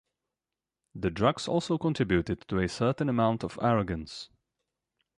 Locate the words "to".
2.47-2.57